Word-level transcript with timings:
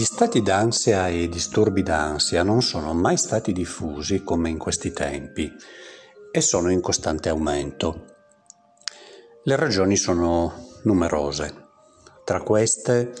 Gli 0.00 0.06
stati 0.06 0.40
d'ansia 0.40 1.08
e 1.08 1.24
i 1.24 1.28
disturbi 1.28 1.82
d'ansia 1.82 2.42
non 2.42 2.62
sono 2.62 2.94
mai 2.94 3.18
stati 3.18 3.52
diffusi 3.52 4.24
come 4.24 4.48
in 4.48 4.56
questi 4.56 4.94
tempi 4.94 5.52
e 6.32 6.40
sono 6.40 6.70
in 6.70 6.80
costante 6.80 7.28
aumento. 7.28 8.06
Le 9.42 9.56
ragioni 9.56 9.96
sono 9.98 10.68
numerose, 10.84 11.66
tra 12.24 12.40
queste 12.40 13.12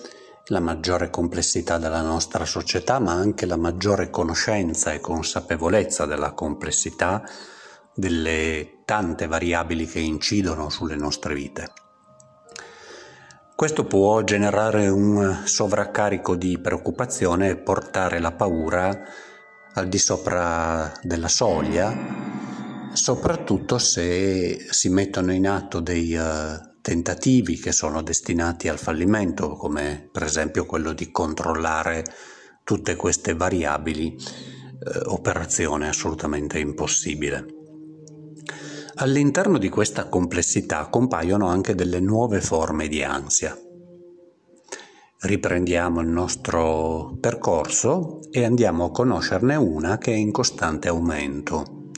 la 0.46 0.60
maggiore 0.60 1.10
complessità 1.10 1.76
della 1.76 2.00
nostra 2.00 2.46
società, 2.46 2.98
ma 2.98 3.12
anche 3.12 3.44
la 3.44 3.58
maggiore 3.58 4.08
conoscenza 4.08 4.94
e 4.94 5.00
consapevolezza 5.00 6.06
della 6.06 6.32
complessità 6.32 7.22
delle 7.94 8.80
tante 8.86 9.26
variabili 9.26 9.84
che 9.84 10.00
incidono 10.00 10.70
sulle 10.70 10.96
nostre 10.96 11.34
vite. 11.34 11.89
Questo 13.60 13.84
può 13.84 14.22
generare 14.22 14.88
un 14.88 15.42
sovraccarico 15.44 16.34
di 16.34 16.58
preoccupazione 16.58 17.50
e 17.50 17.56
portare 17.58 18.18
la 18.18 18.32
paura 18.32 19.02
al 19.74 19.86
di 19.86 19.98
sopra 19.98 20.90
della 21.02 21.28
soglia, 21.28 21.94
soprattutto 22.94 23.76
se 23.76 24.66
si 24.70 24.88
mettono 24.88 25.34
in 25.34 25.46
atto 25.46 25.80
dei 25.80 26.14
uh, 26.14 26.80
tentativi 26.80 27.58
che 27.58 27.72
sono 27.72 28.00
destinati 28.00 28.68
al 28.68 28.78
fallimento, 28.78 29.50
come 29.56 30.08
per 30.10 30.22
esempio 30.22 30.64
quello 30.64 30.94
di 30.94 31.10
controllare 31.10 32.02
tutte 32.64 32.96
queste 32.96 33.34
variabili, 33.34 34.16
uh, 34.16 35.12
operazione 35.12 35.86
assolutamente 35.86 36.58
impossibile. 36.58 37.59
All'interno 38.96 39.58
di 39.58 39.68
questa 39.68 40.08
complessità 40.08 40.88
compaiono 40.88 41.46
anche 41.46 41.74
delle 41.74 42.00
nuove 42.00 42.40
forme 42.40 42.88
di 42.88 43.02
ansia. 43.02 43.56
Riprendiamo 45.20 46.00
il 46.00 46.08
nostro 46.08 47.16
percorso 47.20 48.20
e 48.30 48.44
andiamo 48.44 48.86
a 48.86 48.90
conoscerne 48.90 49.54
una 49.54 49.98
che 49.98 50.12
è 50.12 50.16
in 50.16 50.32
costante 50.32 50.88
aumento. 50.88 51.90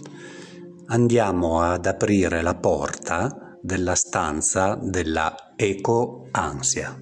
Andiamo 0.87 1.63
ad 1.63 1.87
aprire 1.87 2.43
la 2.43 2.57
porta 2.57 3.57
della 3.63 3.95
stanza 3.95 4.79
della 4.81 5.55
eco-ansia. 5.57 7.02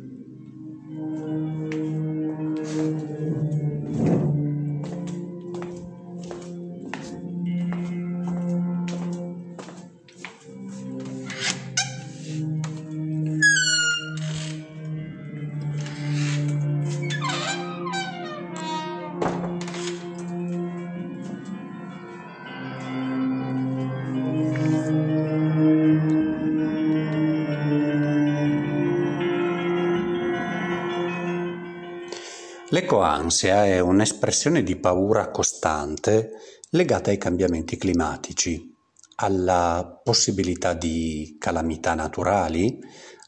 L'ecoansia 32.72 33.66
è 33.66 33.81
un'espressione 33.81 34.62
di 34.62 34.76
paura 34.76 35.32
costante 35.32 36.31
legata 36.70 37.10
ai 37.10 37.19
cambiamenti 37.19 37.76
climatici, 37.76 38.72
alla 39.16 40.00
possibilità 40.04 40.72
di 40.75 41.36
calamità 41.41 41.94
naturali, 41.94 42.78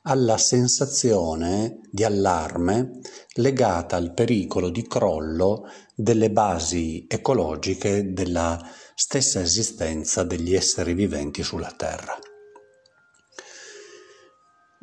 alla 0.02 0.38
sensazione 0.38 1.80
di 1.90 2.04
allarme 2.04 3.00
legata 3.34 3.96
al 3.96 4.14
pericolo 4.14 4.70
di 4.70 4.86
crollo 4.86 5.68
delle 5.96 6.30
basi 6.30 7.06
ecologiche 7.08 8.12
della 8.12 8.64
stessa 8.94 9.40
esistenza 9.40 10.22
degli 10.22 10.54
esseri 10.54 10.94
viventi 10.94 11.42
sulla 11.42 11.74
Terra. 11.76 12.16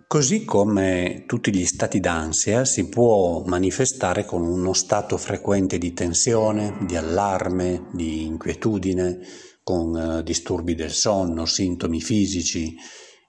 Così 0.10 0.44
come 0.44 1.26
tutti 1.28 1.54
gli 1.54 1.68
stati 1.68 2.00
d'ansia 2.00 2.66
si 2.66 2.90
può 2.90 3.44
manifestare 3.46 4.26
con 4.26 4.42
uno 4.42 4.74
stato 4.74 5.18
frequente 5.18 5.78
di 5.78 5.94
tensione, 5.94 6.78
di 6.88 6.96
allarme, 6.96 7.90
di 7.94 8.26
inquietudine, 8.26 9.20
con 9.62 9.96
eh, 9.96 10.24
disturbi 10.24 10.74
del 10.74 10.90
sonno, 10.90 11.46
sintomi 11.46 12.02
fisici 12.02 12.76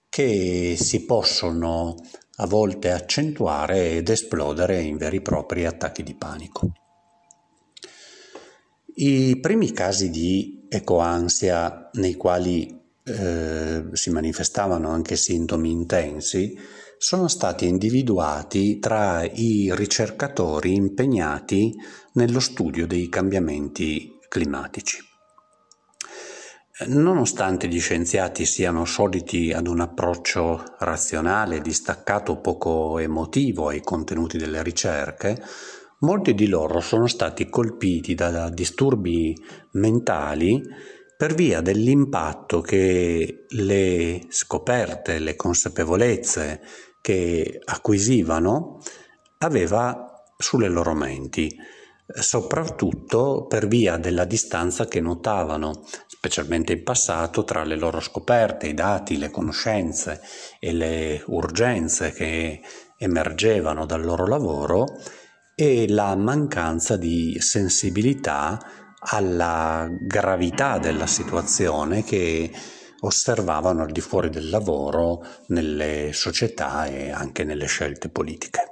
che 0.09 0.75
si 0.79 1.05
possono 1.05 1.97
a 2.37 2.47
volte 2.47 2.93
accentuare 2.93 3.97
ed 3.97 4.09
esplodere 4.09 4.81
in 4.81 4.97
veri 4.97 5.19
e 5.19 5.21
propri 5.21 5.67
attacchi 5.67 6.03
di 6.03 6.15
panico. 6.15 6.73
I 8.95 9.39
primi 9.39 9.71
casi 9.73 10.09
di 10.09 10.65
ecoansia 10.67 11.91
nei 11.93 12.15
quali 12.15 12.80
eh, 13.11 13.85
si 13.93 14.11
manifestavano 14.11 14.91
anche 14.91 15.17
sintomi 15.17 15.71
intensi, 15.71 16.57
sono 16.97 17.29
stati 17.29 17.67
individuati 17.67 18.79
tra 18.79 19.25
i 19.25 19.73
ricercatori 19.75 20.75
impegnati 20.75 21.75
nello 22.13 22.41
studio 22.41 22.87
dei 22.87 23.09
cambiamenti 23.09 24.19
climatici. 24.29 24.99
Nonostante 26.87 27.69
gli 27.69 27.81
scienziati 27.81 28.47
siano 28.47 28.87
soliti 28.87 29.53
ad 29.53 29.67
un 29.67 29.81
approccio 29.81 30.65
razionale, 30.79 31.61
distaccato, 31.61 32.39
poco 32.39 32.99
emotivo 32.99 33.69
ai 33.69 33.83
contenuti 33.83 34.39
delle 34.39 34.63
ricerche, 34.63 35.43
molti 36.01 36.35
di 36.35 36.49
loro 36.49 36.81
sono 36.81 37.07
stati 37.07 37.51
colpiti 37.51 38.15
da 38.15 38.49
disturbi 38.49 39.37
mentali 39.73 40.63
per 41.21 41.35
via 41.35 41.61
dell'impatto 41.61 42.63
che 42.63 43.45
le 43.47 44.23
scoperte, 44.31 45.19
le 45.19 45.37
consapevolezze 45.37 46.63
che 47.03 47.61
acquisivano 47.63 48.81
aveva 49.41 50.25
sulle 50.39 50.69
loro 50.69 50.95
menti, 50.95 51.55
soprattutto 52.07 53.45
per 53.47 53.69
via 53.69 53.99
della 53.99 54.25
distanza 54.25 54.87
che 54.87 55.03
notavano, 55.03 55.85
specialmente 56.07 56.73
in 56.73 56.85
passato, 56.85 57.45
tra 57.45 57.65
le 57.65 57.77
loro 57.77 58.01
scoperte, 58.01 58.69
i 58.69 58.73
dati, 58.73 59.19
le 59.19 59.29
conoscenze 59.29 60.23
e 60.59 60.73
le 60.73 61.23
urgenze 61.27 62.13
che 62.13 62.63
emergevano 62.97 63.85
dal 63.85 64.03
loro 64.03 64.27
lavoro 64.27 64.87
e 65.55 65.87
la 65.87 66.17
mancanza 66.17 66.97
di 66.97 67.37
sensibilità 67.41 68.59
alla 69.01 69.89
gravità 69.91 70.79
della 70.79 71.07
situazione 71.07 72.05
che 72.05 72.51
osservavano 73.01 73.83
al 73.83 73.93
di 73.93 74.01
fuori 74.01 74.29
del 74.29 74.51
lavoro 74.51 75.25
nelle 75.47 76.11
società 76.13 76.87
e 76.87 77.11
anche 77.11 77.45
nelle 77.45 77.67
scelte 77.67 78.09
politiche. 78.09 78.71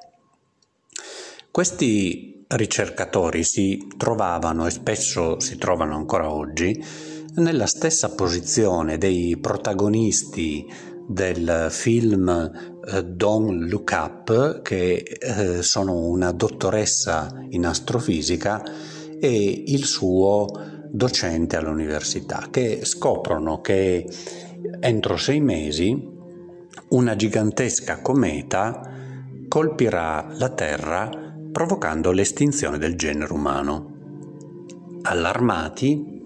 Questi 1.51 2.45
ricercatori 2.49 3.43
si 3.43 3.89
trovavano 3.97 4.67
e 4.67 4.71
spesso 4.71 5.41
si 5.41 5.57
trovano 5.57 5.97
ancora 5.97 6.31
oggi 6.31 6.83
nella 7.37 7.67
stessa 7.67 8.15
posizione 8.15 8.99
dei 8.99 9.37
protagonisti 9.39 10.67
del 11.07 11.69
film 11.71 12.29
eh, 12.85 13.05
Don't 13.05 13.71
Look 13.71 13.91
Up, 13.93 14.63
che 14.63 14.97
eh, 14.97 15.63
sono 15.63 15.95
una 15.95 16.33
dottoressa 16.33 17.45
in 17.51 17.65
astrofisica 17.65 18.63
e 19.21 19.65
il 19.67 19.85
suo 19.85 20.47
docente 20.91 21.57
all'università, 21.57 22.49
che 22.51 22.81
scoprono 22.85 23.61
che 23.61 24.09
entro 24.81 25.17
sei 25.17 25.41
mesi 25.41 26.17
una 26.89 27.17
gigantesca 27.17 28.01
cometa 28.01 28.97
colpirà 29.49 30.29
la 30.37 30.49
Terra 30.51 31.11
provocando 31.51 32.13
l'estinzione 32.13 32.79
del 32.79 32.97
genere 32.97 33.33
umano. 33.33 33.97
Allarmati, 35.03 36.25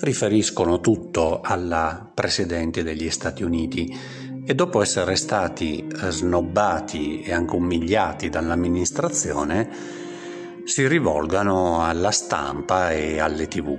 riferiscono 0.00 0.80
tutto 0.80 1.40
alla 1.40 2.10
Presidente 2.12 2.82
degli 2.82 3.08
Stati 3.10 3.42
Uniti 3.42 3.96
e 4.44 4.54
dopo 4.54 4.82
essere 4.82 5.16
stati 5.16 5.86
snobbati 6.08 7.22
e 7.22 7.32
anche 7.32 7.56
umiliati 7.56 8.28
dall'amministrazione, 8.28 9.68
si 10.66 10.88
rivolgano 10.88 11.84
alla 11.84 12.10
stampa 12.10 12.90
e 12.90 13.20
alle 13.20 13.46
tv. 13.46 13.78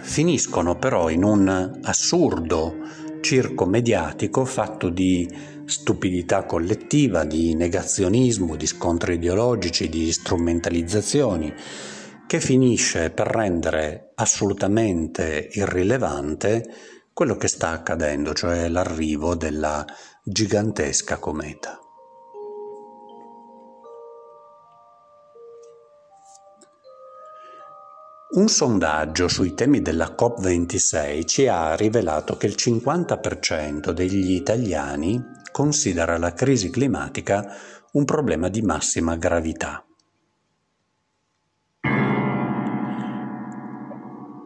Finiscono 0.00 0.76
però 0.76 1.10
in 1.10 1.22
un 1.24 1.78
assurdo 1.82 2.76
circo 3.20 3.66
mediatico 3.66 4.46
fatto 4.46 4.88
di 4.88 5.30
stupidità 5.66 6.44
collettiva, 6.44 7.24
di 7.24 7.54
negazionismo, 7.54 8.56
di 8.56 8.66
scontri 8.66 9.14
ideologici, 9.14 9.90
di 9.90 10.10
strumentalizzazioni, 10.10 11.52
che 12.26 12.40
finisce 12.40 13.10
per 13.10 13.26
rendere 13.26 14.12
assolutamente 14.14 15.50
irrilevante 15.52 16.64
quello 17.12 17.36
che 17.36 17.48
sta 17.48 17.70
accadendo, 17.70 18.32
cioè 18.32 18.68
l'arrivo 18.68 19.34
della 19.34 19.84
gigantesca 20.24 21.18
cometa. 21.18 21.81
Un 28.34 28.48
sondaggio 28.48 29.28
sui 29.28 29.52
temi 29.52 29.82
della 29.82 30.14
COP26 30.18 31.26
ci 31.26 31.48
ha 31.48 31.76
rivelato 31.76 32.38
che 32.38 32.46
il 32.46 32.54
50% 32.56 33.90
degli 33.90 34.32
italiani 34.32 35.22
considera 35.50 36.16
la 36.16 36.32
crisi 36.32 36.70
climatica 36.70 37.54
un 37.92 38.06
problema 38.06 38.48
di 38.48 38.62
massima 38.62 39.16
gravità. 39.16 39.84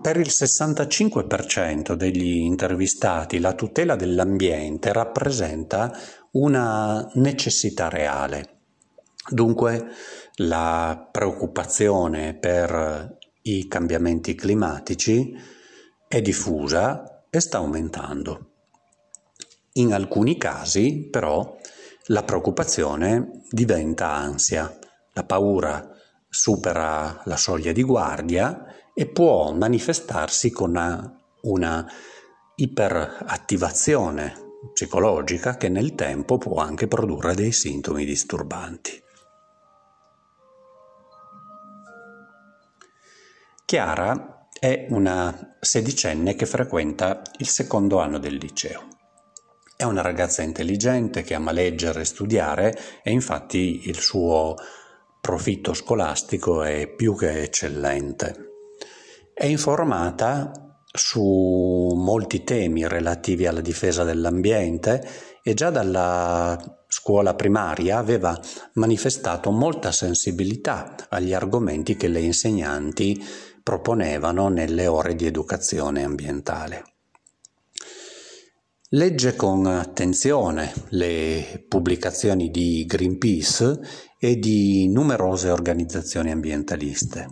Per 0.03 0.17
il 0.17 0.31
65% 0.31 1.93
degli 1.93 2.39
intervistati 2.39 3.39
la 3.39 3.53
tutela 3.53 3.95
dell'ambiente 3.95 4.93
rappresenta 4.93 5.97
una 6.33 7.09
necessità 7.15 7.89
reale. 7.89 8.55
Dunque 9.29 9.87
la 10.39 11.09
preoccupazione 11.11 12.35
per 12.35 13.16
i 13.47 13.69
cambiamenti 13.69 14.35
climatici 14.35 15.33
è 16.09 16.21
diffusa 16.21 17.27
e 17.31 17.41
sta 17.41 17.59
aumentando. 17.59 18.51
In 19.75 19.93
alcuni 19.93 20.37
casi, 20.37 21.09
però, 21.11 21.57
la 22.07 22.23
preoccupazione 22.23 23.43
diventa 23.51 24.13
ansia, 24.13 24.77
la 25.13 25.25
paura 25.25 25.91
supera 26.29 27.23
la 27.25 27.37
soglia 27.37 27.73
di 27.73 27.83
guardia 27.83 28.65
e 28.95 29.07
può 29.07 29.53
manifestarsi 29.53 30.51
con 30.51 30.71
una, 30.71 31.21
una 31.43 31.87
iperattivazione 32.57 34.45
psicologica 34.73 35.57
che 35.57 35.69
nel 35.69 35.95
tempo 35.95 36.39
può 36.39 36.61
anche 36.61 36.89
produrre 36.89 37.35
dei 37.35 37.53
sintomi 37.53 38.05
disturbanti. 38.05 39.05
Chiara 43.67 44.47
è 44.61 44.87
una 44.91 45.57
sedicenne 45.59 46.37
che 46.37 46.47
frequenta 46.47 47.21
il 47.39 47.49
secondo 47.49 47.99
anno 47.99 48.19
del 48.19 48.37
liceo. 48.37 48.87
È 49.77 49.83
una 49.83 50.03
ragazza 50.03 50.43
intelligente 50.43 51.23
che 51.23 51.35
ama 51.35 51.51
leggere 51.51 52.03
e 52.03 52.05
studiare 52.05 52.79
e 53.03 53.11
infatti 53.11 53.89
il 53.89 53.99
suo 53.99 54.55
profitto 55.21 55.75
scolastico 55.75 56.63
è 56.63 56.87
più 56.87 57.17
che 57.17 57.43
eccellente. 57.43 58.37
È 59.35 59.47
informata 59.47 60.53
su 60.93 61.93
molti 61.97 62.45
temi 62.45 62.87
relativi 62.87 63.49
alla 63.49 63.61
difesa 63.61 64.05
dell'ambiente 64.05 65.05
e 65.43 65.55
già 65.55 65.71
dalla 65.71 66.57
scuola 66.87 67.35
primaria 67.35 67.99
aveva 67.99 68.41
manifestato 68.75 69.51
molta 69.51 69.91
sensibilità 69.91 70.95
agli 71.09 71.35
argomenti 71.35 71.97
che 71.97 72.07
le 72.07 72.21
insegnanti 72.21 73.21
proponevano 73.67 74.47
nelle 74.47 74.87
ore 74.87 75.17
di 75.17 75.27
educazione 75.27 76.05
ambientale. 76.05 76.85
Legge 78.91 79.35
con 79.35 79.67
attenzione 79.67 80.73
le 80.91 81.65
pubblicazioni 81.67 82.53
di 82.53 82.85
Greenpeace 82.87 83.81
e 84.21 84.39
di 84.39 84.87
numerose 84.87 85.51
organizzazioni 85.51 86.31
ambientaliste. 86.31 87.27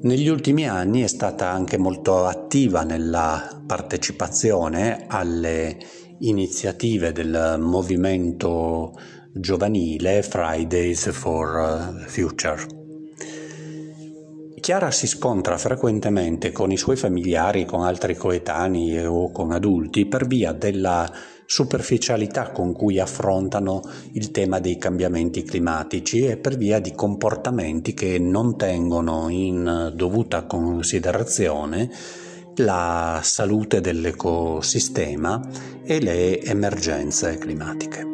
Negli 0.00 0.26
ultimi 0.26 0.68
anni 0.68 1.02
è 1.02 1.06
stata 1.06 1.48
anche 1.48 1.78
molto 1.78 2.24
attiva 2.24 2.82
nella 2.82 3.62
partecipazione 3.64 5.04
alle 5.06 5.78
iniziative 6.18 7.12
del 7.12 7.54
movimento 7.60 8.98
giovanile 9.32 10.24
Fridays 10.24 11.08
for 11.12 12.04
Future. 12.08 12.81
Chiara 14.62 14.92
si 14.92 15.08
scontra 15.08 15.58
frequentemente 15.58 16.52
con 16.52 16.70
i 16.70 16.76
suoi 16.76 16.94
familiari, 16.94 17.64
con 17.64 17.82
altri 17.82 18.14
coetanei 18.14 19.04
o 19.04 19.32
con 19.32 19.50
adulti 19.50 20.06
per 20.06 20.28
via 20.28 20.52
della 20.52 21.12
superficialità 21.44 22.52
con 22.52 22.72
cui 22.72 23.00
affrontano 23.00 23.82
il 24.12 24.30
tema 24.30 24.60
dei 24.60 24.78
cambiamenti 24.78 25.42
climatici 25.42 26.26
e 26.26 26.36
per 26.36 26.56
via 26.56 26.78
di 26.78 26.92
comportamenti 26.94 27.92
che 27.92 28.20
non 28.20 28.56
tengono 28.56 29.28
in 29.30 29.94
dovuta 29.96 30.44
considerazione 30.44 31.90
la 32.58 33.18
salute 33.20 33.80
dell'ecosistema 33.80 35.40
e 35.84 36.00
le 36.00 36.40
emergenze 36.40 37.36
climatiche. 37.36 38.06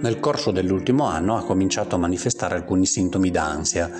Nel 0.00 0.20
corso 0.20 0.50
dell'ultimo 0.50 1.06
anno 1.06 1.38
ha 1.38 1.44
cominciato 1.44 1.94
a 1.94 1.98
manifestare 1.98 2.56
alcuni 2.56 2.84
sintomi 2.84 3.30
d'ansia 3.30 3.90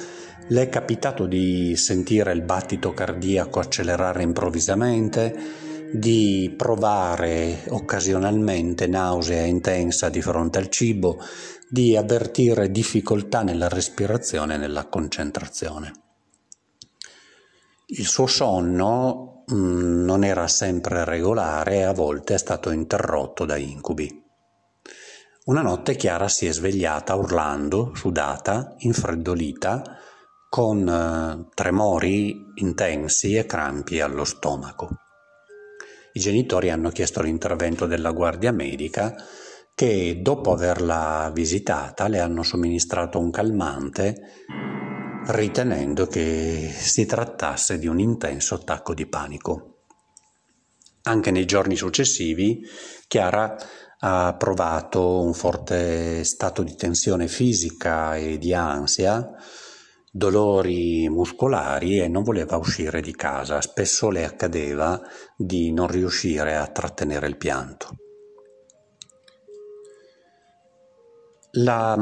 le 0.48 0.62
è 0.62 0.68
capitato 0.68 1.26
di 1.26 1.76
sentire 1.76 2.32
il 2.32 2.42
battito 2.42 2.92
cardiaco 2.92 3.60
accelerare 3.60 4.22
improvvisamente, 4.22 5.66
di 5.92 6.52
provare 6.56 7.64
occasionalmente 7.68 8.86
nausea 8.86 9.44
intensa 9.44 10.08
di 10.08 10.22
fronte 10.22 10.58
al 10.58 10.68
cibo, 10.68 11.18
di 11.68 11.96
avvertire 11.96 12.70
difficoltà 12.70 13.42
nella 13.42 13.68
respirazione 13.68 14.54
e 14.54 14.58
nella 14.58 14.86
concentrazione. 14.86 15.92
Il 17.86 18.06
suo 18.06 18.26
sonno 18.26 19.44
mm, 19.52 20.04
non 20.04 20.24
era 20.24 20.46
sempre 20.48 21.04
regolare 21.04 21.76
e 21.76 21.82
a 21.82 21.92
volte 21.92 22.34
è 22.34 22.38
stato 22.38 22.70
interrotto 22.70 23.44
da 23.44 23.56
incubi. 23.56 24.24
Una 25.44 25.62
notte 25.62 25.96
Chiara 25.96 26.28
si 26.28 26.46
è 26.46 26.52
svegliata 26.52 27.14
urlando, 27.14 27.92
sudata, 27.94 28.74
infreddolita, 28.78 29.98
con 30.48 30.88
eh, 30.88 31.48
tremori 31.54 32.52
intensi 32.54 33.34
e 33.34 33.46
crampi 33.46 34.00
allo 34.00 34.24
stomaco. 34.24 34.88
I 36.12 36.20
genitori 36.20 36.70
hanno 36.70 36.90
chiesto 36.90 37.22
l'intervento 37.22 37.86
della 37.86 38.12
guardia 38.12 38.50
medica 38.50 39.14
che 39.74 40.18
dopo 40.20 40.52
averla 40.52 41.30
visitata 41.32 42.08
le 42.08 42.18
hanno 42.18 42.42
somministrato 42.42 43.20
un 43.20 43.30
calmante 43.30 44.16
ritenendo 45.26 46.06
che 46.06 46.72
si 46.74 47.06
trattasse 47.06 47.78
di 47.78 47.86
un 47.86 48.00
intenso 48.00 48.54
attacco 48.56 48.94
di 48.94 49.06
panico. 49.06 49.84
Anche 51.02 51.30
nei 51.30 51.44
giorni 51.44 51.76
successivi 51.76 52.60
Chiara 53.06 53.56
ha 54.00 54.34
provato 54.36 55.22
un 55.22 55.34
forte 55.34 56.24
stato 56.24 56.62
di 56.62 56.74
tensione 56.74 57.28
fisica 57.28 58.16
e 58.16 58.38
di 58.38 58.54
ansia 58.54 59.28
dolori 60.18 61.08
muscolari 61.08 62.00
e 62.00 62.08
non 62.08 62.24
voleva 62.24 62.56
uscire 62.56 63.00
di 63.00 63.14
casa. 63.14 63.62
Spesso 63.62 64.10
le 64.10 64.24
accadeva 64.24 65.00
di 65.36 65.72
non 65.72 65.86
riuscire 65.86 66.56
a 66.56 66.66
trattenere 66.66 67.28
il 67.28 67.38
pianto. 67.38 67.88
La 71.52 71.96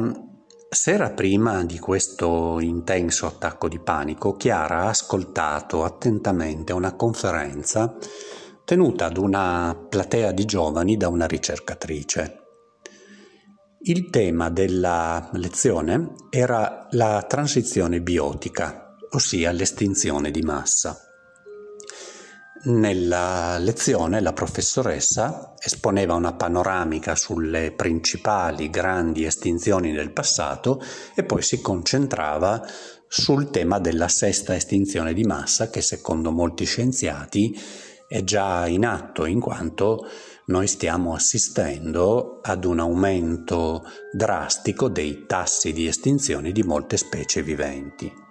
sera 0.69 1.11
prima 1.11 1.65
di 1.65 1.79
questo 1.79 2.59
intenso 2.59 3.27
attacco 3.27 3.69
di 3.69 3.79
panico, 3.79 4.35
Chiara 4.35 4.81
ha 4.81 4.89
ascoltato 4.89 5.85
attentamente 5.85 6.73
una 6.73 6.97
conferenza 6.97 7.97
tenuta 8.65 9.05
ad 9.05 9.17
una 9.17 9.87
platea 9.89 10.33
di 10.33 10.45
giovani 10.45 10.97
da 10.97 11.09
una 11.09 11.27
ricercatrice. 11.27 12.46
Il 13.81 14.09
tema 14.11 14.49
della 14.49 15.29
lezione 15.35 16.15
era 16.31 16.87
la 16.93 17.25
transizione 17.29 18.01
biotica, 18.01 18.97
ossia 19.11 19.53
l'estinzione 19.53 20.31
di 20.31 20.41
massa. 20.41 20.99
Nella 22.65 23.59
lezione 23.59 24.21
la 24.21 24.33
professoressa 24.33 25.53
esponeva 25.59 26.15
una 26.15 26.33
panoramica 26.33 27.15
sulle 27.15 27.71
principali 27.71 28.71
grandi 28.71 29.25
estinzioni 29.25 29.93
del 29.93 30.11
passato 30.11 30.83
e 31.15 31.23
poi 31.23 31.43
si 31.43 31.61
concentrava 31.61 32.67
sul 33.07 33.51
tema 33.51 33.79
della 33.79 34.09
sesta 34.09 34.57
estinzione 34.57 35.13
di 35.13 35.23
massa 35.23 35.69
che 35.69 35.83
secondo 35.83 36.33
molti 36.33 36.65
scienziati 36.65 37.57
è 38.09 38.25
già 38.25 38.67
in 38.67 38.85
atto 38.85 39.27
in 39.27 39.39
quanto 39.39 40.07
noi 40.47 40.67
stiamo 40.69 41.15
assistendo 41.15 42.39
ad 42.43 42.65
un 42.65 42.79
aumento 42.79 43.83
drastico 44.13 44.89
dei 44.89 45.25
tassi 45.27 45.73
di 45.73 45.87
estinzione 45.87 46.53
di 46.53 46.63
molte 46.63 46.97
specie 46.97 47.43
viventi. 47.43 48.25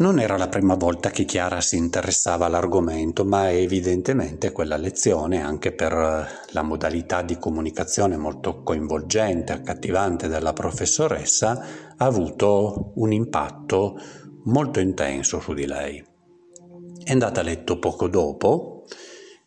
Non 0.00 0.20
era 0.20 0.36
la 0.36 0.48
prima 0.48 0.76
volta 0.76 1.10
che 1.10 1.24
Chiara 1.24 1.60
si 1.60 1.76
interessava 1.76 2.46
all'argomento, 2.46 3.24
ma 3.24 3.50
evidentemente 3.50 4.52
quella 4.52 4.76
lezione, 4.76 5.42
anche 5.42 5.72
per 5.72 5.92
la 5.92 6.62
modalità 6.62 7.22
di 7.22 7.36
comunicazione 7.36 8.16
molto 8.16 8.62
coinvolgente, 8.62 9.52
accattivante 9.52 10.28
della 10.28 10.52
professoressa, 10.52 11.64
ha 11.96 12.04
avuto 12.04 12.92
un 12.94 13.12
impatto 13.12 13.98
molto 14.44 14.78
intenso 14.78 15.40
su 15.40 15.52
di 15.52 15.66
lei. 15.66 16.16
È 17.08 17.12
andata 17.12 17.40
a 17.40 17.42
letto 17.42 17.78
poco 17.78 18.06
dopo, 18.06 18.84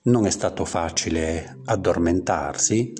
non 0.05 0.25
è 0.25 0.31
stato 0.31 0.65
facile 0.65 1.59
addormentarsi 1.65 2.91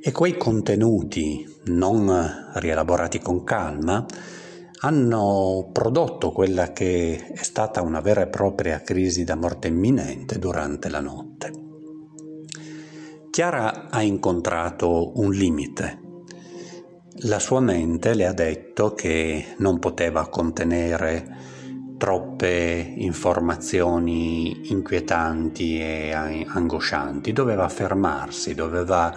e 0.00 0.12
quei 0.12 0.38
contenuti 0.38 1.46
non 1.64 2.50
rielaborati 2.54 3.18
con 3.18 3.44
calma 3.44 4.06
hanno 4.80 5.68
prodotto 5.70 6.32
quella 6.32 6.72
che 6.72 7.32
è 7.34 7.42
stata 7.42 7.82
una 7.82 8.00
vera 8.00 8.22
e 8.22 8.28
propria 8.28 8.80
crisi 8.80 9.24
da 9.24 9.36
morte 9.36 9.68
imminente 9.68 10.38
durante 10.38 10.88
la 10.88 11.00
notte. 11.00 11.52
Chiara 13.28 13.90
ha 13.90 14.00
incontrato 14.00 15.20
un 15.20 15.32
limite. 15.32 16.00
La 17.24 17.38
sua 17.38 17.60
mente 17.60 18.14
le 18.14 18.26
ha 18.26 18.32
detto 18.32 18.94
che 18.94 19.54
non 19.58 19.78
poteva 19.78 20.30
contenere 20.30 21.37
troppe 21.98 22.94
informazioni 22.96 24.70
inquietanti 24.70 25.78
e 25.80 26.12
angoscianti, 26.12 27.32
doveva 27.32 27.68
fermarsi, 27.68 28.54
doveva 28.54 29.14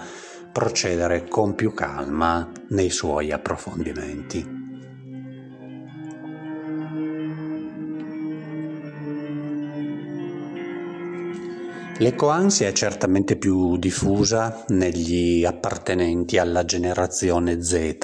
procedere 0.51 1.27
con 1.27 1.55
più 1.55 1.73
calma 1.73 2.51
nei 2.69 2.89
suoi 2.89 3.31
approfondimenti. 3.31 4.59
L'ecoansia 11.99 12.67
è 12.67 12.71
certamente 12.71 13.35
più 13.37 13.77
diffusa 13.77 14.65
negli 14.69 15.45
appartenenti 15.45 16.39
alla 16.39 16.65
generazione 16.65 17.61
Z, 17.61 17.97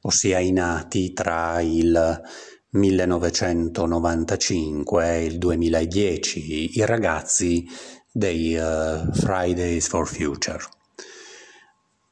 ossia 0.00 0.38
i 0.38 0.52
nati 0.52 1.12
tra 1.12 1.60
il 1.60 2.22
1995 2.70 5.16
e 5.16 5.24
il 5.24 5.38
2010, 5.38 6.78
i 6.78 6.86
ragazzi 6.86 7.66
dei 8.12 8.54
uh, 8.54 9.12
Fridays 9.12 9.88
for 9.88 10.06
Future. 10.06 10.60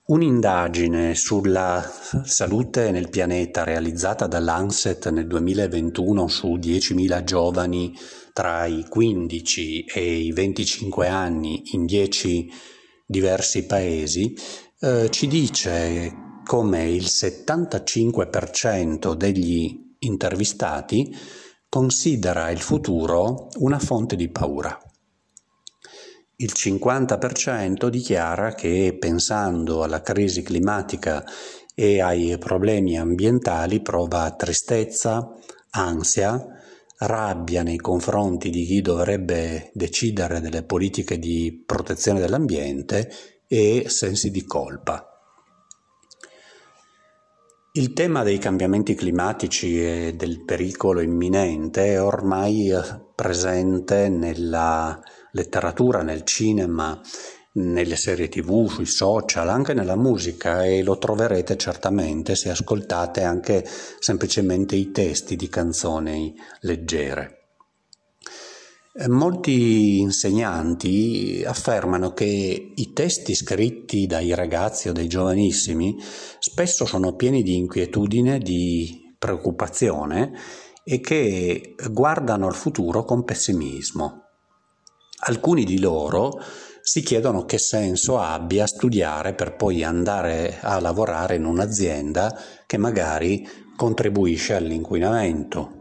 Un'indagine 0.07 1.15
sulla 1.15 1.88
salute 2.25 2.91
nel 2.91 3.11
pianeta 3.11 3.62
realizzata 3.62 4.27
dall'ANSET 4.27 5.11
nel 5.11 5.27
2021 5.27 6.29
su 6.29 6.55
10.000 6.55 7.25
giovani 7.25 7.95
tra 8.33 8.65
i 8.65 8.87
15 8.88 9.85
e 9.85 10.17
i 10.17 10.33
25 10.33 11.09
anni 11.09 11.62
in 11.73 11.85
10 11.85 12.50
diversi 13.05 13.67
paesi 13.67 14.35
eh, 14.81 15.11
ci 15.11 15.27
dice 15.27 16.41
come 16.45 16.88
il 16.88 17.05
75% 17.05 19.12
degli 19.12 19.88
intervistati 20.00 21.14
considera 21.69 22.50
il 22.50 22.61
futuro 22.61 23.49
una 23.59 23.78
fonte 23.78 24.17
di 24.17 24.31
paura. 24.31 24.78
Il 26.37 26.52
50% 26.55 27.88
dichiara 27.88 28.55
che 28.55 28.97
pensando 28.99 29.83
alla 29.83 30.00
crisi 30.00 30.43
climatica 30.43 31.25
e 31.75 32.00
ai 32.00 32.38
problemi 32.38 32.99
ambientali 32.99 33.81
prova 33.83 34.31
tristezza, 34.33 35.35
ansia, 35.71 36.45
rabbia 36.99 37.62
nei 37.62 37.76
confronti 37.76 38.50
di 38.50 38.64
chi 38.64 38.81
dovrebbe 38.81 39.71
decidere 39.75 40.40
delle 40.40 40.62
politiche 40.62 41.19
di 41.19 41.62
protezione 41.64 42.21
dell'ambiente 42.21 43.11
e 43.47 43.85
sensi 43.88 44.31
di 44.31 44.45
colpa. 44.45 45.18
Il 47.79 47.93
tema 47.93 48.25
dei 48.25 48.39
cambiamenti 48.39 48.97
climatici 48.97 49.81
e 49.81 50.15
del 50.17 50.43
pericolo 50.45 51.01
imminente 51.01 51.93
è 51.93 52.03
ormai 52.03 52.73
presente 53.15 54.09
nella 54.09 55.01
letteratura, 55.31 56.03
nel 56.03 56.25
cinema, 56.25 57.01
nelle 57.53 57.95
serie 57.95 58.29
tv, 58.29 58.69
sui 58.69 58.85
social, 58.85 59.49
anche 59.49 59.75
nella 59.75 59.95
musica 59.95 60.65
e 60.65 60.83
lo 60.83 60.99
troverete 60.99 61.57
certamente 61.57 62.35
se 62.35 62.51
ascoltate 62.51 63.23
anche 63.23 63.65
semplicemente 64.01 64.75
i 64.75 64.91
testi 64.91 65.37
di 65.37 65.49
canzoni 65.49 66.35
leggere. 66.63 67.38
Eh, 69.00 69.09
molti 69.09 70.00
insegnanti 70.00 71.45
affermano 71.47 72.12
che 72.14 72.73
i 72.75 72.93
testi 72.93 73.33
scritti 73.33 74.09
dai 74.09 74.35
ragazzi 74.35 74.88
o 74.88 74.93
dai 74.93 75.07
giovanissimi 75.07 75.97
spesso 76.40 76.85
sono 76.85 77.14
pieni 77.14 77.45
di 77.45 77.55
inquietudine, 77.55 78.40
di 78.40 79.14
preoccupazione 79.17 80.33
e 80.83 80.99
che 80.99 81.76
guardano 81.93 82.49
al 82.49 82.57
futuro 82.57 83.05
con 83.05 83.23
pessimismo. 83.23 84.25
Alcuni 85.26 85.62
di 85.62 85.78
loro 85.78 86.33
si 86.81 87.00
chiedono 87.00 87.45
che 87.45 87.59
senso 87.59 88.19
abbia 88.19 88.67
studiare 88.67 89.33
per 89.33 89.55
poi 89.55 89.85
andare 89.85 90.59
a 90.61 90.81
lavorare 90.81 91.37
in 91.37 91.45
un'azienda 91.45 92.37
che 92.67 92.78
magari 92.78 93.47
contribuisce 93.76 94.55
all'inquinamento. 94.55 95.78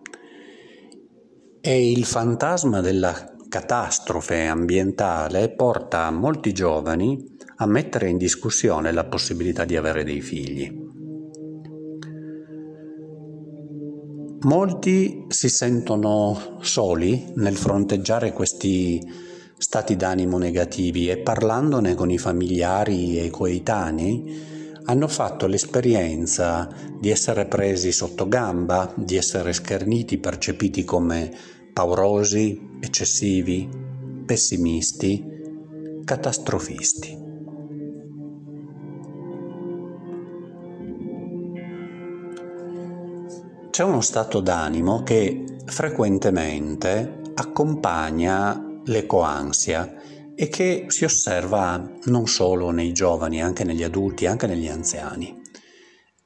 E 1.69 1.91
il 1.91 2.05
fantasma 2.05 2.79
della 2.79 3.35
catastrofe 3.49 4.45
ambientale 4.45 5.49
porta 5.49 6.09
molti 6.11 6.53
giovani 6.53 7.21
a 7.57 7.65
mettere 7.65 8.07
in 8.07 8.15
discussione 8.15 8.93
la 8.93 9.03
possibilità 9.03 9.65
di 9.65 9.75
avere 9.75 10.05
dei 10.05 10.21
figli. 10.21 10.71
Molti 14.43 15.25
si 15.27 15.49
sentono 15.49 16.57
soli 16.61 17.33
nel 17.35 17.57
fronteggiare 17.57 18.31
questi 18.31 19.05
stati 19.57 19.97
d'animo 19.97 20.37
negativi 20.37 21.09
e 21.09 21.17
parlandone 21.17 21.95
con 21.95 22.09
i 22.09 22.17
familiari 22.17 23.19
e 23.19 23.29
coetanei 23.29 24.55
hanno 24.85 25.09
fatto 25.09 25.47
l'esperienza 25.47 26.69
di 26.97 27.09
essere 27.09 27.45
presi 27.45 27.91
sotto 27.91 28.29
gamba, 28.29 28.93
di 28.95 29.17
essere 29.17 29.51
scherniti, 29.51 30.17
percepiti 30.17 30.85
come 30.85 31.55
paurosi, 31.77 32.79
eccessivi, 32.79 33.69
pessimisti, 34.25 35.23
catastrofisti. 36.03 37.25
C'è 43.69 43.83
uno 43.83 44.01
stato 44.01 44.39
d'animo 44.39 45.03
che 45.03 45.43
frequentemente 45.65 47.21
accompagna 47.35 48.81
l'ecoansia 48.85 50.01
e 50.33 50.47
che 50.47 50.85
si 50.87 51.03
osserva 51.03 51.91
non 52.05 52.25
solo 52.25 52.71
nei 52.71 52.91
giovani, 52.91 53.39
anche 53.39 53.63
negli 53.63 53.83
adulti, 53.83 54.25
anche 54.25 54.47
negli 54.47 54.67
anziani. 54.67 55.39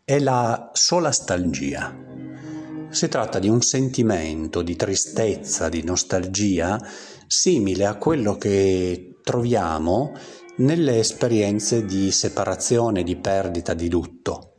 È 0.02 0.18
la 0.18 0.70
solastalgia. 0.72 2.11
Si 2.92 3.08
tratta 3.08 3.40
di 3.40 3.48
un 3.48 3.62
sentimento 3.62 4.62
di 4.62 4.76
tristezza, 4.76 5.70
di 5.70 5.82
nostalgia, 5.82 6.78
simile 7.26 7.86
a 7.86 7.96
quello 7.96 8.36
che 8.36 9.16
troviamo 9.24 10.12
nelle 10.58 11.00
esperienze 11.00 11.86
di 11.86 12.12
separazione, 12.12 13.04
di 13.04 13.16
perdita, 13.16 13.74
di 13.74 13.90
lutto. 13.90 14.56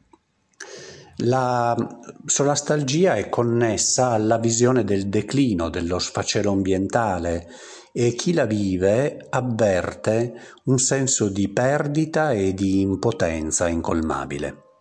La 1.18 1.76
solastalgia 2.24 3.16
è 3.16 3.28
connessa 3.28 4.08
alla 4.08 4.38
visione 4.38 4.82
del 4.82 5.10
declino, 5.10 5.68
dello 5.68 5.98
sfacelo 5.98 6.52
ambientale, 6.52 7.48
e 7.92 8.14
chi 8.14 8.32
la 8.32 8.46
vive 8.46 9.26
avverte 9.28 10.32
un 10.64 10.78
senso 10.78 11.28
di 11.28 11.50
perdita 11.50 12.32
e 12.32 12.54
di 12.54 12.80
impotenza 12.80 13.68
incolmabile. 13.68 14.71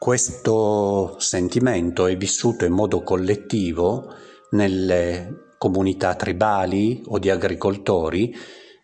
Questo 0.00 1.16
sentimento 1.18 2.06
è 2.06 2.16
vissuto 2.16 2.64
in 2.64 2.72
modo 2.72 3.02
collettivo 3.02 4.14
nelle 4.52 5.50
comunità 5.58 6.14
tribali 6.14 7.02
o 7.08 7.18
di 7.18 7.28
agricoltori 7.28 8.34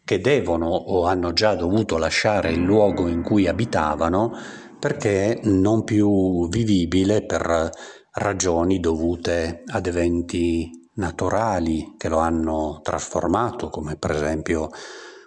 che 0.04 0.20
devono 0.20 0.66
o 0.66 1.06
hanno 1.06 1.32
già 1.32 1.54
dovuto 1.54 1.96
lasciare 1.96 2.50
il 2.50 2.60
luogo 2.60 3.08
in 3.08 3.22
cui 3.22 3.48
abitavano 3.48 4.30
perché 4.78 5.40
non 5.44 5.84
più 5.84 6.50
vivibile 6.50 7.24
per 7.24 7.70
ragioni 8.10 8.78
dovute 8.78 9.62
ad 9.68 9.86
eventi 9.86 10.70
naturali 10.96 11.94
che 11.96 12.10
lo 12.10 12.18
hanno 12.18 12.80
trasformato, 12.82 13.70
come 13.70 13.96
per 13.96 14.10
esempio 14.10 14.68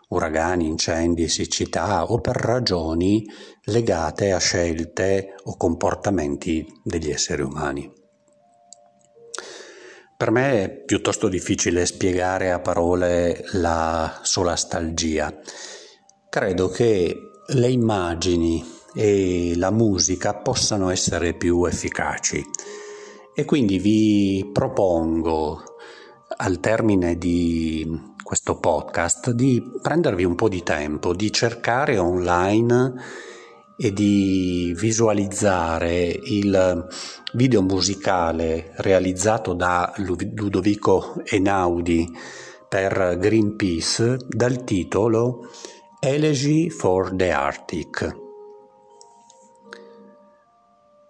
uragani, 0.10 0.68
incendi, 0.68 1.28
siccità 1.28 2.04
o 2.12 2.20
per 2.20 2.36
ragioni 2.36 3.26
legate 3.70 4.32
a 4.32 4.40
scelte 4.40 5.36
o 5.44 5.56
comportamenti 5.56 6.66
degli 6.84 7.10
esseri 7.10 7.42
umani. 7.42 7.92
Per 10.18 10.32
me 10.32 10.64
è 10.64 10.70
piuttosto 10.70 11.30
difficile 11.30 11.86
spiegare 11.86 12.52
a 12.52 12.60
parole 12.60 13.46
la 13.54 14.20
solastalgia. 14.22 15.34
Credo 16.28 16.68
che 16.68 17.16
le 17.48 17.70
immagini 17.70 18.64
e 18.94 19.54
la 19.56 19.72
musica 19.72 20.34
possano 20.34 20.90
essere 20.90 21.36
più 21.36 21.64
efficaci 21.64 22.44
e 23.34 23.46
quindi 23.46 23.80
vi 23.80 24.50
propongo 24.52 25.64
al 26.38 26.60
termine 26.60 27.18
di 27.18 27.88
questo 28.22 28.60
podcast 28.60 29.32
di 29.32 29.64
prendervi 29.82 30.26
un 30.26 30.36
po' 30.36 30.50
di 30.50 30.64
tempo, 30.64 31.14
di 31.16 31.32
cercare 31.32 31.98
online 31.98 32.94
e 33.82 33.94
di 33.94 34.76
visualizzare 34.78 36.20
il 36.24 36.86
video 37.32 37.62
musicale 37.62 38.74
realizzato 38.76 39.54
da 39.54 39.94
Ludovico 39.96 41.22
Einaudi 41.24 42.12
per 42.68 43.16
Greenpeace 43.18 44.18
dal 44.28 44.66
titolo 44.66 45.48
Elegy 46.02 46.70
for 46.70 47.16
the 47.16 47.32
Arctic. 47.32 48.18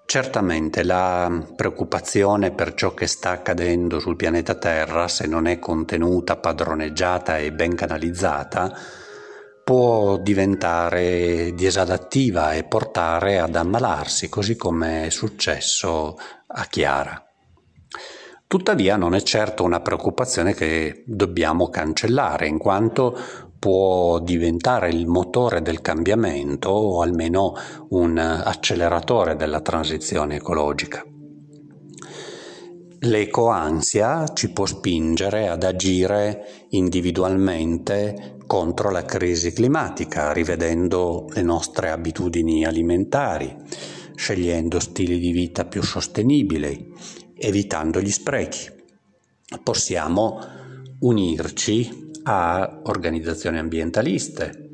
Certamente 0.05 0.83
la 0.83 1.47
preoccupazione 1.55 2.51
per 2.51 2.75
ciò 2.75 2.93
che 2.93 3.07
sta 3.07 3.31
accadendo 3.31 3.99
sul 3.99 4.15
pianeta 4.15 4.53
Terra, 4.53 5.07
se 5.07 5.25
non 5.25 5.47
è 5.47 5.57
contenuta, 5.57 6.37
padroneggiata 6.37 7.39
e 7.39 7.51
ben 7.51 7.73
canalizzata, 7.73 8.75
può 9.69 10.17
diventare 10.17 11.53
disadattiva 11.53 12.53
e 12.53 12.63
portare 12.63 13.37
ad 13.37 13.55
ammalarsi, 13.55 14.27
così 14.27 14.55
come 14.55 15.05
è 15.05 15.09
successo 15.11 16.17
a 16.47 16.65
Chiara. 16.65 17.23
Tuttavia 18.47 18.95
non 18.95 19.13
è 19.13 19.21
certo 19.21 19.63
una 19.63 19.79
preoccupazione 19.79 20.55
che 20.55 21.03
dobbiamo 21.05 21.69
cancellare, 21.69 22.47
in 22.47 22.57
quanto 22.57 23.15
può 23.59 24.17
diventare 24.17 24.89
il 24.89 25.05
motore 25.05 25.61
del 25.61 25.81
cambiamento 25.81 26.69
o 26.69 27.03
almeno 27.03 27.53
un 27.89 28.17
acceleratore 28.17 29.35
della 29.35 29.61
transizione 29.61 30.37
ecologica. 30.37 31.05
L'ecoansia 33.03 34.33
ci 34.33 34.51
può 34.51 34.65
spingere 34.65 35.47
ad 35.47 35.63
agire 35.63 36.65
individualmente 36.71 38.35
contro 38.45 38.89
la 38.89 39.05
crisi 39.05 39.53
climatica, 39.53 40.33
rivedendo 40.33 41.27
le 41.29 41.41
nostre 41.41 41.91
abitudini 41.91 42.65
alimentari, 42.65 43.55
scegliendo 44.15 44.81
stili 44.81 45.17
di 45.17 45.31
vita 45.31 45.63
più 45.63 45.81
sostenibili, 45.81 46.93
evitando 47.37 48.01
gli 48.01 48.11
sprechi. 48.11 48.69
Possiamo 49.63 50.41
unirci 50.99 52.11
a 52.23 52.81
organizzazioni 52.83 53.59
ambientaliste, 53.59 54.68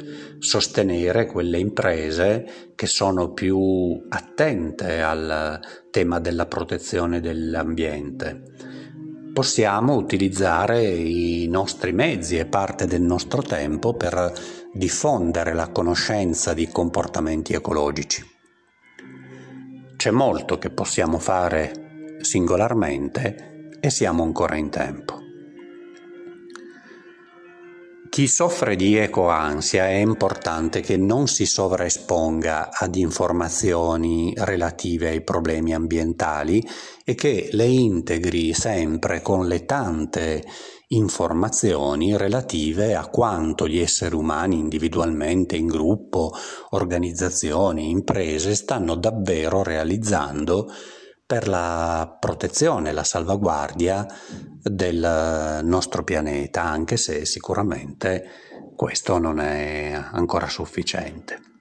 sostenere 0.46 1.26
quelle 1.26 1.58
imprese 1.58 2.72
che 2.76 2.86
sono 2.86 3.34
più 3.34 4.06
attente 4.10 5.02
al 5.02 5.60
tema 5.90 6.20
della 6.20 6.46
protezione 6.46 7.20
dell'ambiente. 7.20 8.44
Possiamo 9.34 9.96
utilizzare 9.96 10.86
i 10.86 11.48
nostri 11.50 11.92
mezzi 11.92 12.38
e 12.38 12.46
parte 12.46 12.86
del 12.86 13.02
nostro 13.02 13.42
tempo 13.42 13.96
per 13.96 14.32
diffondere 14.72 15.54
la 15.54 15.70
conoscenza 15.70 16.54
di 16.54 16.68
comportamenti 16.68 17.54
ecologici. 17.54 18.24
C'è 19.98 20.12
molto 20.12 20.58
che 20.58 20.70
possiamo 20.70 21.18
fare 21.18 22.18
singolarmente 22.22 23.72
e 23.80 23.90
siamo 23.90 24.24
ancora 24.24 24.56
in 24.56 24.70
tempo. 24.70 25.25
Chi 28.16 28.28
soffre 28.30 28.78
di 28.78 28.96
ecoansia 28.96 29.88
è 29.88 29.96
importante 29.96 30.80
che 30.80 30.96
non 30.96 31.28
si 31.28 31.46
sovraesponga 31.46 32.70
ad 32.72 32.96
informazioni 32.96 34.34
relative 34.38 35.10
ai 35.10 35.22
problemi 35.22 35.74
ambientali 35.74 36.66
e 37.04 37.14
che 37.14 37.50
le 37.52 37.66
integri 37.66 38.54
sempre 38.54 39.22
con 39.22 39.48
le 39.48 39.66
tante 39.66 40.46
informazioni 40.88 42.16
relative 42.16 42.96
a 42.96 43.06
quanto 43.10 43.68
gli 43.68 43.80
esseri 43.80 44.16
umani 44.16 44.60
individualmente, 44.60 45.58
in 45.58 45.68
gruppo, 45.68 46.32
organizzazioni, 46.70 47.90
imprese 47.90 48.56
stanno 48.56 48.96
davvero 48.96 49.62
realizzando 49.62 50.72
per 51.26 51.48
la 51.48 52.18
protezione, 52.20 52.92
la 52.92 53.04
salvaguardia 53.04 54.06
del 54.62 55.62
nostro 55.64 56.04
pianeta, 56.04 56.64
anche 56.64 56.98
se 56.98 57.26
sicuramente 57.26 58.30
questo 58.76 59.18
non 59.18 59.40
è 59.40 59.92
ancora 59.94 60.48
sufficiente. 60.48 61.54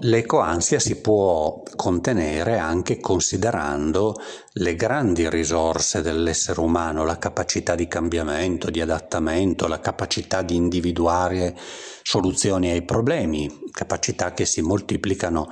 L'ecoansia 0.00 0.78
si 0.78 1.00
può 1.00 1.62
contenere 1.74 2.58
anche 2.58 3.00
considerando 3.00 4.20
le 4.52 4.74
grandi 4.74 5.28
risorse 5.30 6.02
dell'essere 6.02 6.60
umano, 6.60 7.04
la 7.04 7.18
capacità 7.18 7.74
di 7.74 7.88
cambiamento, 7.88 8.70
di 8.70 8.82
adattamento, 8.82 9.66
la 9.66 9.80
capacità 9.80 10.42
di 10.42 10.54
individuare 10.54 11.56
soluzioni 12.02 12.70
ai 12.70 12.82
problemi, 12.82 13.50
capacità 13.70 14.32
che 14.32 14.44
si 14.44 14.60
moltiplicano 14.60 15.48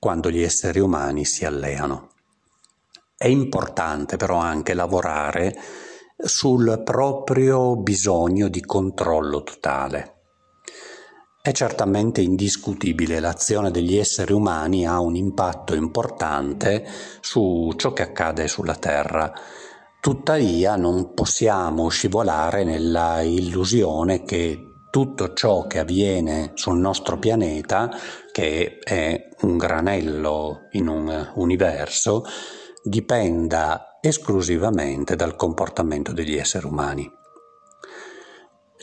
quando 0.00 0.30
gli 0.30 0.42
esseri 0.42 0.80
umani 0.80 1.26
si 1.26 1.44
alleano. 1.44 2.08
È 3.16 3.28
importante 3.28 4.16
però 4.16 4.38
anche 4.38 4.72
lavorare 4.72 5.54
sul 6.16 6.82
proprio 6.82 7.76
bisogno 7.76 8.48
di 8.48 8.62
controllo 8.62 9.42
totale. 9.42 10.14
È 11.42 11.52
certamente 11.52 12.22
indiscutibile 12.22 13.20
l'azione 13.20 13.70
degli 13.70 13.96
esseri 13.96 14.32
umani 14.32 14.86
ha 14.86 15.00
un 15.00 15.16
impatto 15.16 15.74
importante 15.74 16.86
su 17.20 17.70
ciò 17.76 17.92
che 17.92 18.02
accade 18.02 18.48
sulla 18.48 18.76
Terra. 18.76 19.30
Tuttavia 20.00 20.76
non 20.76 21.12
possiamo 21.12 21.88
scivolare 21.88 22.64
nella 22.64 23.20
illusione 23.20 24.22
che 24.22 24.70
tutto 24.90 25.32
ciò 25.34 25.66
che 25.66 25.78
avviene 25.78 26.50
sul 26.54 26.78
nostro 26.78 27.18
pianeta, 27.18 27.90
che 28.32 28.78
è 28.78 29.28
un 29.42 29.56
granello 29.56 30.68
in 30.72 30.88
un 30.88 31.32
universo, 31.34 32.24
dipenda 32.82 33.98
esclusivamente 34.00 35.16
dal 35.16 35.36
comportamento 35.36 36.12
degli 36.12 36.36
esseri 36.36 36.66
umani. 36.66 37.10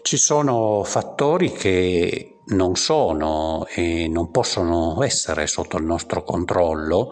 Ci 0.01 0.17
sono 0.17 0.83
fattori 0.83 1.51
che 1.51 2.39
non 2.47 2.75
sono 2.75 3.65
e 3.69 4.07
non 4.07 4.31
possono 4.31 5.01
essere 5.03 5.47
sotto 5.47 5.77
il 5.77 5.83
nostro 5.83 6.23
controllo 6.23 7.11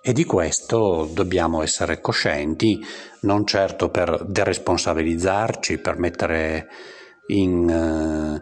e 0.00 0.12
di 0.12 0.24
questo 0.24 1.08
dobbiamo 1.12 1.62
essere 1.62 2.00
coscienti, 2.00 2.78
non 3.22 3.44
certo 3.44 3.90
per 3.90 4.24
deresponsabilizzarci, 4.24 5.78
per 5.78 5.98
mettere 5.98 6.68
in, 7.28 7.68
eh, 7.68 8.40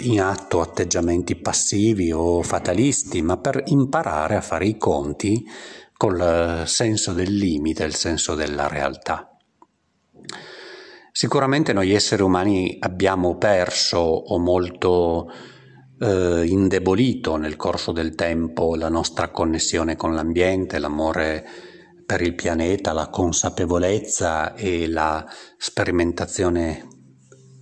in 0.00 0.20
atto 0.20 0.60
atteggiamenti 0.60 1.36
passivi 1.36 2.12
o 2.12 2.42
fatalisti, 2.42 3.22
ma 3.22 3.36
per 3.36 3.62
imparare 3.66 4.36
a 4.36 4.40
fare 4.40 4.66
i 4.66 4.76
conti 4.76 5.44
col 5.96 6.64
senso 6.66 7.12
del 7.12 7.34
limite, 7.34 7.84
il 7.84 7.94
senso 7.94 8.34
della 8.34 8.68
realtà. 8.68 9.28
Sicuramente 11.12 11.72
noi 11.72 11.92
esseri 11.92 12.22
umani 12.22 12.76
abbiamo 12.80 13.36
perso 13.36 13.98
o 13.98 14.38
molto 14.38 15.30
eh, 16.00 16.44
indebolito 16.44 17.36
nel 17.36 17.54
corso 17.54 17.92
del 17.92 18.16
tempo 18.16 18.74
la 18.74 18.88
nostra 18.88 19.28
connessione 19.28 19.94
con 19.94 20.14
l'ambiente, 20.14 20.80
l'amore 20.80 21.46
per 22.04 22.20
il 22.20 22.34
pianeta, 22.34 22.92
la 22.92 23.08
consapevolezza 23.08 24.54
e 24.54 24.88
la 24.88 25.24
sperimentazione 25.56 26.88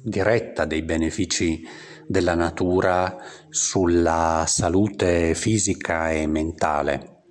diretta 0.03 0.65
dei 0.65 0.83
benefici 0.83 1.62
della 2.07 2.35
natura 2.35 3.17
sulla 3.49 4.45
salute 4.47 5.35
fisica 5.35 6.11
e 6.11 6.27
mentale. 6.27 7.23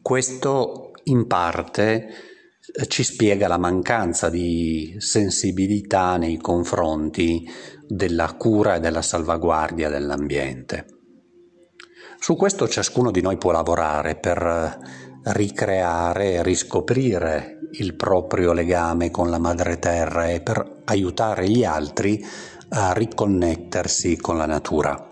Questo 0.00 0.92
in 1.04 1.26
parte 1.26 2.08
ci 2.88 3.02
spiega 3.02 3.48
la 3.48 3.58
mancanza 3.58 4.30
di 4.30 4.94
sensibilità 4.98 6.16
nei 6.16 6.38
confronti 6.38 7.46
della 7.86 8.34
cura 8.34 8.76
e 8.76 8.80
della 8.80 9.02
salvaguardia 9.02 9.88
dell'ambiente. 9.88 10.86
Su 12.18 12.36
questo 12.36 12.68
ciascuno 12.68 13.10
di 13.10 13.20
noi 13.20 13.36
può 13.36 13.50
lavorare 13.50 14.14
per 14.14 14.78
ricreare 15.24 16.32
e 16.32 16.42
riscoprire 16.42 17.58
il 17.72 17.94
proprio 17.94 18.52
legame 18.52 19.10
con 19.10 19.30
la 19.30 19.38
madre 19.38 19.78
terra 19.78 20.28
e 20.28 20.40
per 20.40 20.82
aiutare 20.84 21.48
gli 21.48 21.64
altri 21.64 22.24
a 22.70 22.92
riconnettersi 22.92 24.16
con 24.16 24.36
la 24.36 24.46
natura. 24.46 25.08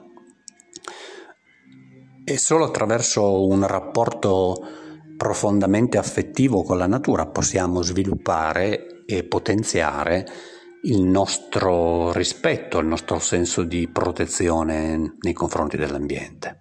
E 2.25 2.39
solo 2.39 2.65
attraverso 2.65 3.47
un 3.47 3.67
rapporto 3.67 4.55
profondamente 5.17 5.99
affettivo 5.99 6.63
con 6.63 6.79
la 6.79 6.87
natura 6.87 7.27
possiamo 7.27 7.83
sviluppare 7.83 9.05
e 9.07 9.25
potenziare 9.25 10.27
il 10.83 11.03
nostro 11.03 12.13
rispetto, 12.13 12.79
il 12.79 12.87
nostro 12.87 13.19
senso 13.19 13.65
di 13.65 13.89
protezione 13.89 15.17
nei 15.21 15.33
confronti 15.35 15.77
dell'ambiente. 15.77 16.60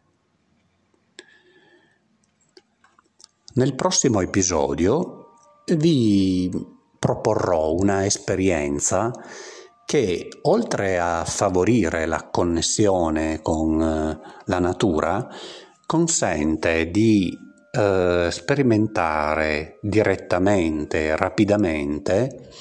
Nel 3.60 3.76
prossimo 3.76 4.22
episodio 4.22 5.32
vi 5.74 6.50
proporrò 6.98 7.74
una 7.74 8.06
esperienza 8.06 9.12
che 9.86 10.30
oltre 10.43 10.98
a 10.98 11.26
favorire 11.26 12.06
la 12.06 12.30
connessione 12.32 13.41
con 13.41 13.82
eh, 13.82 14.17
la 14.45 14.60
natura 14.60 15.28
consente 15.86 16.89
di 16.89 17.38
eh, 17.78 18.30
sperimentare 18.32 19.80
direttamente, 19.82 21.17
rapidamente 21.17 22.52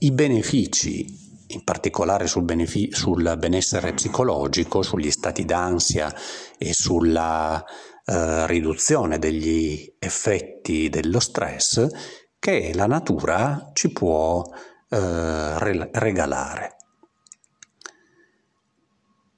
i 0.00 0.10
benefici 0.10 1.06
in 1.46 1.64
particolare 1.64 2.26
sul, 2.26 2.42
benefic- 2.42 2.94
sul, 2.94 3.36
benessere 3.38 3.94
psicologico, 3.94 4.82
sugli 4.82 5.10
stati 5.10 5.46
d'ansia 5.46 6.14
e 6.58 6.74
sulla 6.74 7.64
eh, 8.04 8.46
riduzione 8.46 9.18
degli 9.18 9.94
effetti 9.98 10.88
dello 10.88 11.20
stress 11.20 11.86
che 12.38 12.72
la 12.74 12.86
natura 12.86 13.70
ci 13.72 13.92
può 13.92 14.42
eh, 14.88 15.58
re- 15.58 15.90
regalare. 15.92 16.76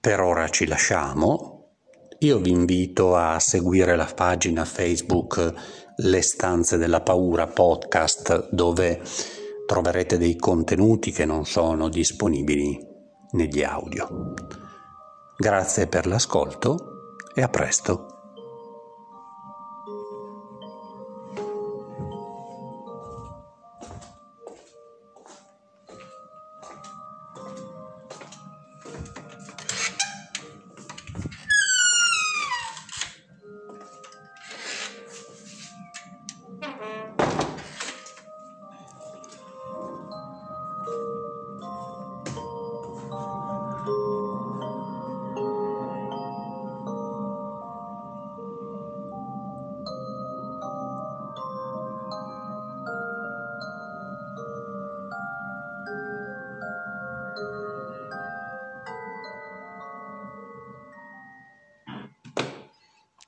Per 0.00 0.20
ora 0.20 0.48
ci 0.48 0.66
lasciamo. 0.66 1.52
Io 2.20 2.38
vi 2.38 2.50
invito 2.50 3.16
a 3.16 3.38
seguire 3.38 3.96
la 3.96 4.10
pagina 4.14 4.64
Facebook 4.64 5.52
Le 5.96 6.22
stanze 6.22 6.76
della 6.76 7.02
paura 7.02 7.46
podcast 7.46 8.48
dove 8.50 9.02
troverete 9.66 10.18
dei 10.18 10.36
contenuti 10.36 11.12
che 11.12 11.24
non 11.24 11.44
sono 11.44 11.88
disponibili 11.88 12.78
negli 13.32 13.62
audio. 13.62 14.34
Grazie 15.36 15.86
per 15.86 16.06
l'ascolto 16.06 16.76
e 17.34 17.42
a 17.42 17.48
presto. 17.48 18.13